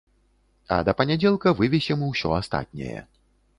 А 0.75 0.79
да 0.87 0.95
панядзелка 1.01 1.53
вывесім 1.61 1.99
усё 2.09 2.35
астатняе. 2.41 2.99